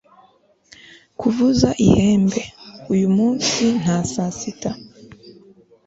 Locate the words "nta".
3.81-3.97